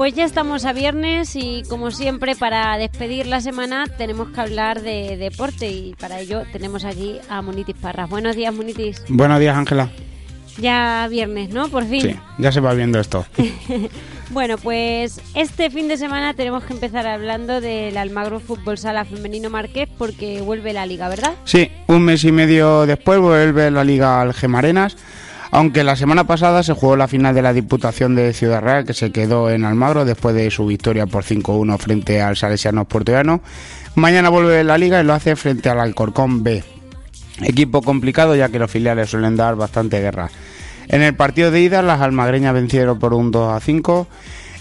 [0.00, 4.80] Pues ya estamos a viernes y como siempre para despedir la semana tenemos que hablar
[4.80, 8.08] de deporte y para ello tenemos aquí a Munitis Parras.
[8.08, 9.04] Buenos días Munitis.
[9.08, 9.90] Buenos días Ángela.
[10.56, 11.68] Ya viernes, ¿no?
[11.68, 12.00] Por fin.
[12.00, 13.26] Sí, ya se va viendo esto.
[14.30, 19.50] bueno, pues este fin de semana tenemos que empezar hablando del Almagro Fútbol Sala Femenino
[19.50, 21.34] Marqués porque vuelve la liga, ¿verdad?
[21.44, 24.96] Sí, un mes y medio después vuelve la liga Algemarenas
[25.52, 28.94] aunque la semana pasada se jugó la final de la Diputación de Ciudad Real, que
[28.94, 33.40] se quedó en Almagro después de su victoria por 5-1 frente al Salesiano Portollano.
[33.96, 36.62] Mañana vuelve la liga y lo hace frente al Alcorcón B.
[37.42, 40.30] Equipo complicado ya que los filiales suelen dar bastante guerra.
[40.90, 44.08] En el partido de ida las almagreñas vencieron por un 2 5.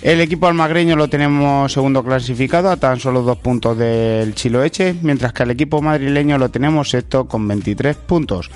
[0.03, 5.33] El equipo almagreño lo tenemos segundo clasificado a tan solo dos puntos del Chiloeche, mientras
[5.33, 8.51] que al equipo madrileño lo tenemos sexto con 23 puntos.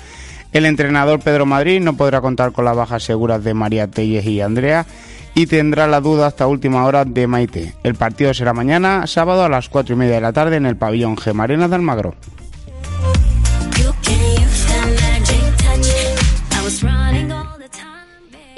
[0.52, 4.40] El entrenador Pedro Madrid no podrá contar con las bajas seguras de María Telles y
[4.40, 4.86] Andrea
[5.34, 7.74] y tendrá la duda hasta última hora de Maite.
[7.82, 10.76] El partido será mañana, sábado a las 4 y media de la tarde en el
[10.76, 12.14] pabellón Gemarena de Almagro.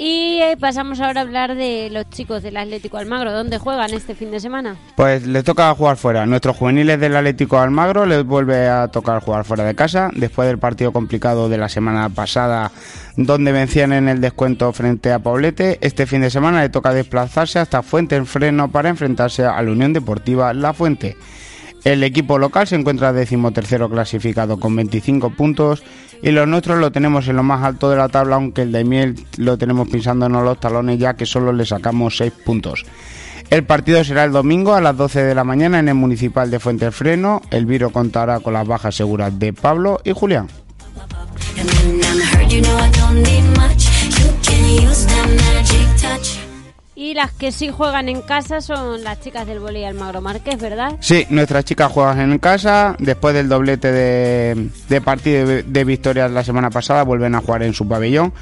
[0.09, 3.33] Y eh, pasamos ahora a hablar de los chicos del Atlético Almagro.
[3.33, 4.77] ¿Dónde juegan este fin de semana?
[4.95, 6.25] Pues les toca jugar fuera.
[6.25, 10.09] Nuestros juveniles del Atlético Almagro les vuelve a tocar jugar fuera de casa.
[10.15, 12.71] Después del partido complicado de la semana pasada,
[13.17, 17.59] donde vencían en el descuento frente a Paulete, este fin de semana le toca desplazarse
[17.59, 21.17] hasta Fuente en Freno para enfrentarse a la Unión Deportiva La Fuente.
[21.83, 25.83] El equipo local se encuentra decimotercero clasificado con 25 puntos
[26.21, 28.83] y los nuestros lo tenemos en lo más alto de la tabla, aunque el de
[28.83, 32.85] Miel lo tenemos pisándonos los talones ya que solo le sacamos 6 puntos.
[33.49, 36.59] El partido será el domingo a las 12 de la mañana en el Municipal de
[36.59, 37.41] Fuente Freno.
[37.49, 40.47] El Viro contará con las bajas seguras de Pablo y Julián.
[46.99, 50.97] Y las que sí juegan en casa son las chicas del Voley Almagro Márquez, ¿verdad?
[50.99, 52.95] Sí, nuestras chicas juegan en casa.
[52.97, 57.75] Después del doblete de, de partido de, victorias la semana pasada, vuelven a jugar en
[57.75, 58.33] su pabellón.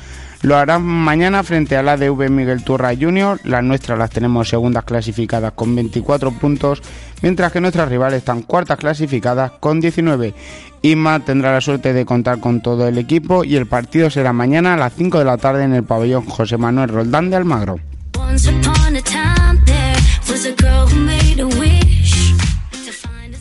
[0.42, 3.42] Lo harán mañana frente a la DV Miguel Turra Junior.
[3.44, 6.82] Las nuestras las tenemos segundas clasificadas con 24 puntos,
[7.22, 10.34] mientras que nuestras rivales están cuartas clasificadas con 19.
[10.82, 14.76] Inma tendrá la suerte de contar con todo el equipo y el partido será mañana
[14.76, 17.80] a las 5 de la tarde en el pabellón José Manuel Roldán de Almagro.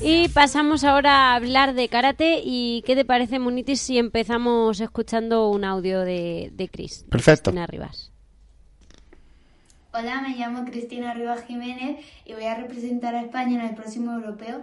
[0.00, 2.42] Y pasamos ahora a hablar de karate.
[2.44, 7.04] ¿Y qué te parece, Munitis, si empezamos escuchando un audio de, de Cris?
[7.10, 7.50] Perfecto.
[7.50, 8.12] Cristina Rivas.
[9.92, 14.12] Hola, me llamo Cristina Rivas Jiménez y voy a representar a España en el próximo
[14.12, 14.62] europeo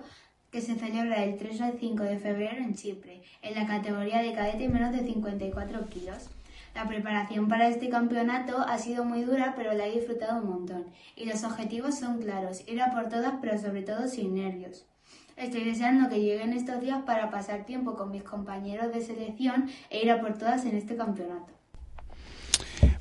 [0.51, 4.33] que se celebra el 3 al 5 de febrero en Chipre, en la categoría de
[4.33, 6.29] cadete menos de 54 kilos.
[6.73, 10.85] La preparación para este campeonato ha sido muy dura, pero la he disfrutado un montón.
[11.17, 14.85] Y los objetivos son claros, ir a por todas, pero sobre todo sin nervios.
[15.35, 20.03] Estoy deseando que lleguen estos días para pasar tiempo con mis compañeros de selección e
[20.03, 21.51] ir a por todas en este campeonato.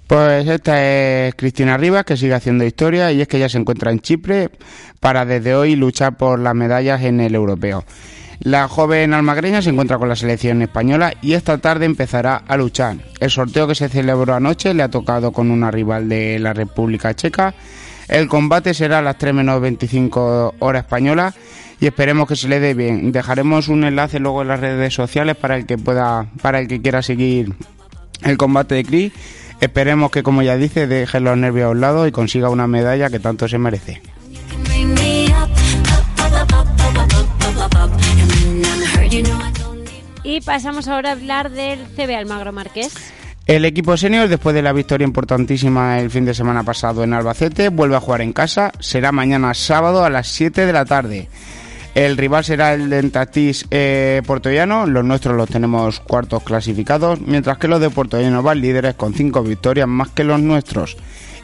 [0.07, 3.93] Pues esta es Cristina Rivas, que sigue haciendo historia y es que ella se encuentra
[3.93, 4.51] en Chipre
[4.99, 7.85] para desde hoy luchar por las medallas en el europeo.
[8.41, 12.97] La joven almagreña se encuentra con la selección española y esta tarde empezará a luchar.
[13.21, 17.15] El sorteo que se celebró anoche le ha tocado con una rival de la República
[17.15, 17.55] Checa.
[18.09, 21.35] El combate será a las 3 menos 25 horas españolas
[21.81, 23.13] y esperemos que se le dé bien.
[23.13, 26.81] Dejaremos un enlace luego en las redes sociales para el que pueda, para el que
[26.81, 27.55] quiera seguir
[28.23, 29.13] el combate de Chris.
[29.61, 33.11] Esperemos que, como ya dice, deje los nervios a un lado y consiga una medalla
[33.11, 34.01] que tanto se merece.
[40.31, 42.95] Y pasamos ahora a hablar del CB Almagro Marqués.
[43.49, 47.69] El equipo senior, después de la victoria importantísima el fin de semana pasado en Albacete,
[47.69, 48.71] vuelve a jugar en casa.
[48.79, 51.29] Será mañana sábado a las 7 de la tarde.
[51.97, 54.87] El rival será el Dentatis eh, Portollano.
[54.87, 59.43] Los nuestros los tenemos cuartos clasificados, mientras que los de Portollano van líderes con 5
[59.43, 60.97] victorias más que los nuestros.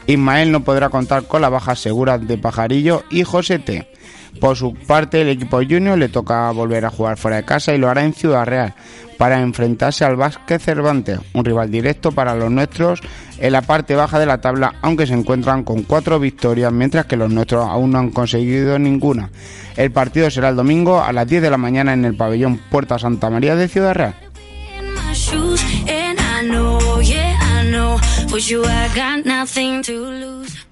[0.05, 3.89] Ismael no podrá contar con la baja segura de Pajarillo y Josete.
[4.39, 7.77] Por su parte, el equipo junior le toca volver a jugar fuera de casa y
[7.77, 8.73] lo hará en Ciudad Real
[9.17, 13.01] para enfrentarse al Vázquez Cervantes, un rival directo para los nuestros
[13.39, 17.17] en la parte baja de la tabla, aunque se encuentran con cuatro victorias, mientras que
[17.17, 19.29] los nuestros aún no han conseguido ninguna.
[19.75, 22.97] El partido será el domingo a las 10 de la mañana en el pabellón Puerta
[22.99, 24.15] Santa María de Ciudad Real.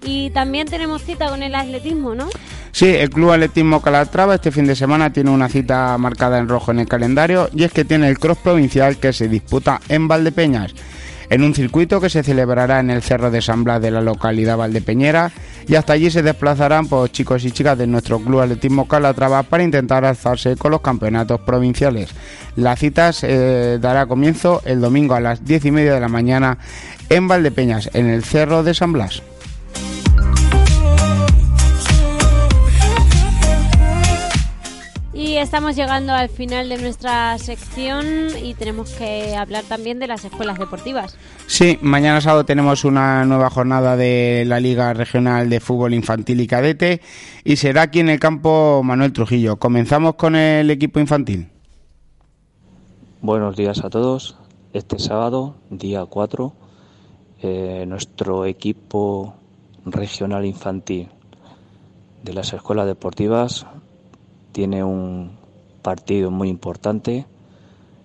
[0.06, 2.30] Y también tenemos cita con el atletismo, ¿no?
[2.72, 6.72] Sí, el Club Atletismo Calatrava este fin de semana tiene una cita marcada en rojo
[6.72, 10.74] en el calendario y es que tiene el cross provincial que se disputa en Valdepeñas
[11.30, 14.58] en un circuito que se celebrará en el Cerro de San Blas de la localidad
[14.58, 15.32] valdepeñera
[15.68, 19.64] y hasta allí se desplazarán pues, chicos y chicas de nuestro Club Atletismo Calatrava para
[19.64, 22.10] intentar alzarse con los campeonatos provinciales.
[22.56, 26.58] La cita se dará comienzo el domingo a las diez y media de la mañana
[27.10, 29.22] en Valdepeñas, en el Cerro de San Blas.
[35.46, 38.06] Estamos llegando al final de nuestra sección
[38.44, 41.16] y tenemos que hablar también de las escuelas deportivas.
[41.46, 46.48] Sí, mañana sábado tenemos una nueva jornada de la Liga Regional de Fútbol Infantil y
[46.48, 47.00] Cadete
[47.44, 49.58] y será aquí en el campo Manuel Trujillo.
[49.58, 51.48] Comenzamos con el equipo infantil.
[53.22, 54.38] Buenos días a todos.
[54.74, 56.54] Este sábado, día 4,
[57.44, 59.36] eh, nuestro equipo
[59.86, 61.08] regional infantil
[62.24, 63.68] de las escuelas deportivas
[64.56, 65.32] tiene un
[65.82, 67.26] partido muy importante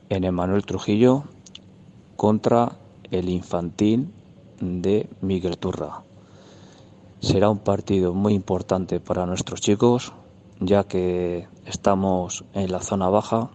[0.08, 1.22] en Emanuel Trujillo
[2.16, 2.72] contra
[3.12, 4.12] el infantil
[4.60, 6.02] de Miguel Turra.
[7.20, 10.12] Será un partido muy importante para nuestros chicos,
[10.58, 13.50] ya que estamos en la zona baja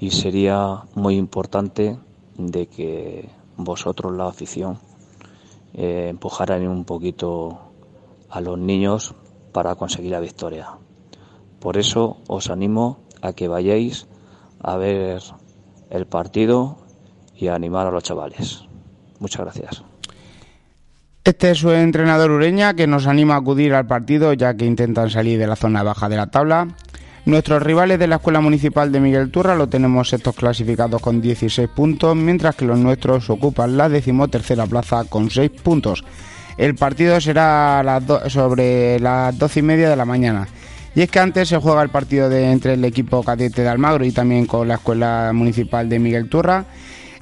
[0.00, 2.00] y sería muy importante
[2.36, 4.80] de que vosotros, la afición,
[5.72, 7.60] eh, empujaran un poquito
[8.28, 9.14] a los niños
[9.52, 10.78] para conseguir la victoria.
[11.62, 14.08] Por eso os animo a que vayáis
[14.60, 15.22] a ver
[15.90, 16.78] el partido
[17.36, 18.64] y a animar a los chavales.
[19.20, 19.84] Muchas gracias.
[21.22, 25.08] Este es su entrenador Ureña que nos anima a acudir al partido ya que intentan
[25.08, 26.66] salir de la zona baja de la tabla.
[27.26, 31.68] Nuestros rivales de la Escuela Municipal de Miguel Turra lo tenemos estos clasificados con 16
[31.68, 36.02] puntos, mientras que los nuestros ocupan la decimotercera plaza con 6 puntos.
[36.56, 40.48] El partido será sobre las doce y media de la mañana.
[40.94, 44.04] Y es que antes se juega el partido de, entre el equipo cadete de Almagro
[44.04, 46.66] y también con la Escuela Municipal de Miguel Turra.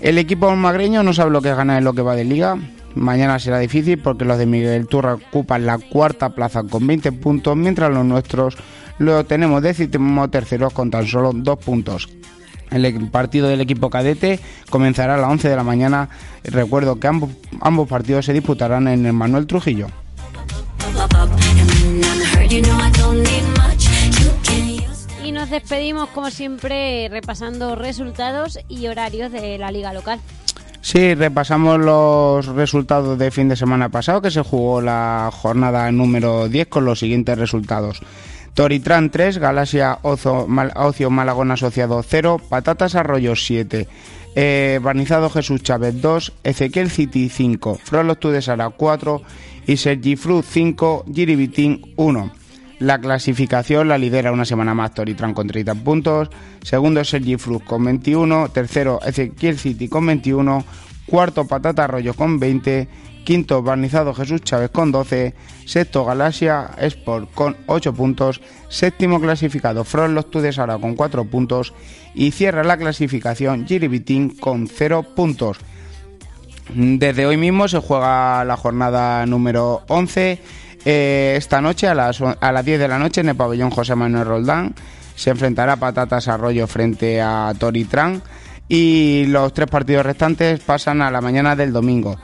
[0.01, 2.57] El equipo almagreño no sabe lo que gana en lo que va de liga.
[2.95, 7.57] Mañana será difícil porque los de Miguel Turra ocupan la cuarta plaza con 20 puntos,
[7.57, 8.57] mientras los nuestros
[8.99, 12.09] lo tenemos décimo terceros con tan solo dos puntos.
[12.71, 16.09] El partido del equipo cadete comenzará a las 11 de la mañana.
[16.45, 17.31] Recuerdo que ambos,
[17.61, 19.89] ambos partidos se disputarán en el Manuel Trujillo.
[25.51, 30.21] Despedimos como siempre repasando resultados y horarios de la liga local.
[30.83, 36.49] Sí, repasamos los resultados de fin de semana pasado que se jugó la jornada número
[36.49, 38.01] 10 con los siguientes resultados.
[38.55, 43.87] Toritran 3, Galaxia Ocio, Malagón Asociado 0, Patatas Arroyo 7,
[44.35, 49.23] eh, Barnizado Jesús Chávez 2, Ezequiel City 5, Frollo Tudesara 4
[49.67, 52.40] y Sergi Fru 5, Giribitín 1.
[52.81, 56.31] La clasificación la lidera una semana más Toritran con 30 puntos.
[56.63, 58.49] Segundo Sergi Fruz con 21.
[58.49, 60.65] Tercero Ezequiel City con 21.
[61.05, 62.89] Cuarto Patata Arroyo con 20.
[63.23, 65.35] Quinto Barnizado Jesús Chávez con 12.
[65.67, 68.41] Sexto Galaxia Sport con 8 puntos.
[68.71, 71.75] Séptimo clasificado Front Los Tudes ahora con 4 puntos.
[72.15, 75.59] Y cierra la clasificación Giribitín con 0 puntos.
[76.75, 80.41] Desde hoy mismo se juega la jornada número 11
[80.85, 83.95] eh, esta noche a las, a las 10 de la noche en el pabellón José
[83.95, 84.75] Manuel Roldán
[85.21, 88.23] se enfrentará Patatas Arroyo frente a Toritran
[88.69, 92.17] y los tres partidos restantes pasan a la mañana del domingo.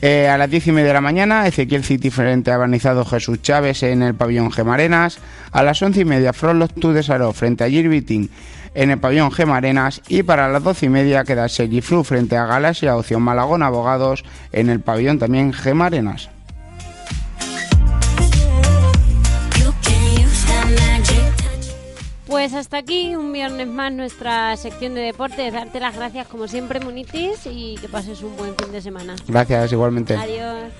[0.00, 3.40] Eh, a las 10 y media de la mañana, Ezequiel City frente a Barnizado Jesús
[3.40, 5.18] Chávez en el pabellón Gemarenas.
[5.52, 8.28] A las 11 y media, Frolos Tudesaro frente a Girbiting
[8.74, 10.02] en el pabellón Gemarenas.
[10.08, 14.70] Y para las 12 y media queda Flu frente a Galaxia Opción Malagón Abogados en
[14.70, 16.31] el pabellón también Gemarenas.
[22.42, 25.52] Pues hasta aquí, un viernes más nuestra sección de deportes.
[25.52, 29.14] Darte las gracias como siempre, Munitis, y que pases un buen fin de semana.
[29.28, 30.16] Gracias, igualmente.
[30.16, 30.72] Adiós.